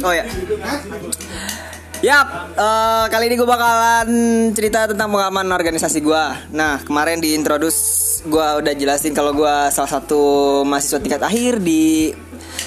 [0.00, 0.24] Oh ya.
[2.00, 4.08] Yap, eh, kali ini gue bakalan
[4.56, 6.24] cerita tentang pengalaman organisasi gue.
[6.56, 10.22] Nah, kemarin di introduce gue udah jelasin kalau gue salah satu
[10.64, 12.08] mahasiswa tingkat akhir di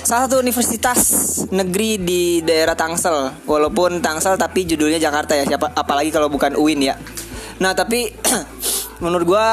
[0.05, 1.01] salah satu universitas
[1.50, 3.50] negeri di daerah Tangsel.
[3.50, 5.50] Walaupun Tangsel tapi judulnya Jakarta ya.
[5.50, 6.95] Siapa apalagi kalau bukan UIN ya.
[7.57, 8.13] Nah, tapi
[9.04, 9.47] menurut gue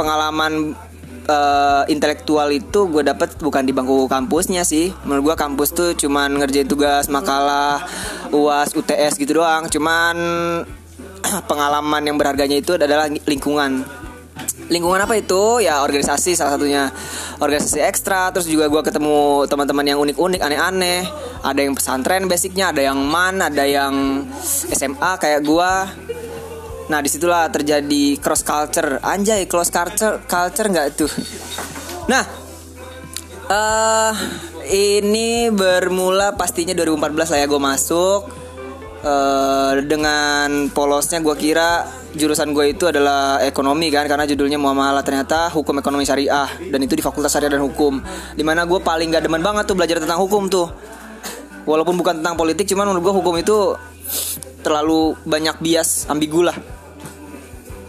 [0.00, 0.72] pengalaman
[1.26, 4.94] eh, intelektual itu gue dapet bukan di bangku kampusnya sih.
[5.04, 7.82] Menurut gue kampus tuh cuman ngerjain tugas makalah,
[8.30, 9.66] uas, UTS gitu doang.
[9.66, 10.16] Cuman
[11.50, 13.82] pengalaman yang berharganya itu adalah lingkungan.
[14.66, 15.62] Lingkungan apa itu?
[15.62, 16.90] Ya organisasi salah satunya
[17.38, 18.34] organisasi ekstra.
[18.34, 21.06] Terus juga gue ketemu teman-teman yang unik-unik, aneh-aneh.
[21.46, 24.26] Ada yang pesantren basicnya, ada yang man, ada yang
[24.74, 25.72] SMA kayak gue.
[26.86, 29.02] Nah di situlah terjadi cross culture.
[29.02, 31.10] Anjay cross culture, culture nggak tuh?
[32.06, 32.24] Nah
[33.46, 34.14] eh
[34.70, 38.20] ini bermula pastinya 2014 lah ya gue masuk.
[39.02, 45.02] Eh dengan polosnya gue kira jurusan gue itu adalah ekonomi kan karena judulnya muamalah.
[45.02, 47.98] Ternyata hukum ekonomi syariah dan itu di fakultas syariah dan hukum.
[48.38, 50.70] Di mana gue paling gak demen banget tuh belajar tentang hukum tuh.
[51.66, 53.74] Walaupun bukan tentang politik cuman menurut gue hukum itu
[54.62, 56.75] terlalu banyak bias ambigu lah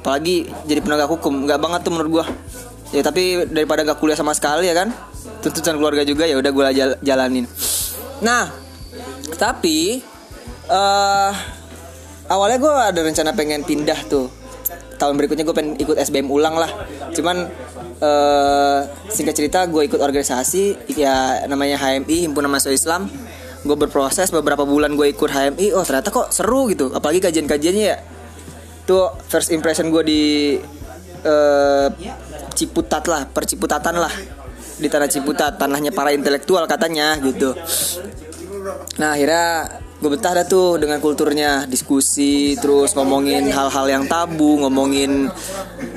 [0.07, 1.43] apalagi jadi penegak hukum.
[1.43, 2.25] Nggak banget tuh menurut gue
[2.95, 4.87] ya tapi daripada gak kuliah sama sekali ya kan?
[5.43, 7.43] Tuntutan keluarga juga ya udah gue jal- jalanin.
[8.23, 8.47] Nah
[9.35, 9.99] tapi
[10.71, 11.31] eh
[12.31, 14.31] awalnya gue ada rencana pengen pindah tuh.
[14.95, 16.71] Tahun berikutnya gue pengen ikut SBM ulang lah.
[17.11, 17.43] Cuman
[17.99, 18.79] eh
[19.11, 23.11] singkat cerita gue ikut organisasi ya namanya HMI Himpunan Mahasiswa Islam.
[23.67, 26.95] Gue berproses beberapa bulan gue ikut HMI oh ternyata kok seru gitu.
[26.95, 27.99] Apalagi kajian-kajiannya ya
[28.87, 30.23] tuh first impression gue di
[31.27, 31.87] eh,
[32.57, 34.13] Ciputat lah perciputatan lah.
[34.81, 37.53] Di tanah Ciputat tanahnya para intelektual katanya gitu.
[38.97, 41.69] Nah akhirnya gue betah dah tuh dengan kulturnya.
[41.69, 45.29] Diskusi terus ngomongin hal-hal yang tabu ngomongin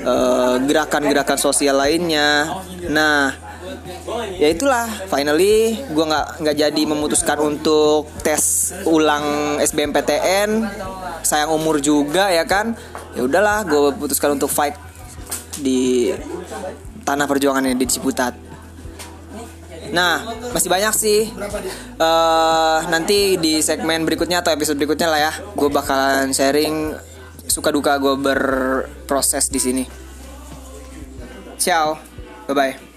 [0.05, 2.61] eh, gerakan-gerakan sosial lainnya.
[2.91, 3.50] Nah
[4.37, 10.65] ya itulah finally gue nggak nggak jadi memutuskan untuk tes ulang SBMPTN
[11.21, 12.73] sayang umur juga ya kan
[13.13, 14.75] ya udahlah gue putuskan untuk fight
[15.61, 16.09] di
[17.05, 18.51] tanah perjuangannya di Ciputat
[19.91, 20.23] Nah,
[20.55, 21.27] masih banyak sih.
[21.99, 26.95] eh nanti di segmen berikutnya atau episode berikutnya lah ya, gue bakalan sharing
[27.43, 29.83] suka duka gue berproses di sini.
[31.59, 31.99] Ciao,
[32.47, 32.90] bye bye.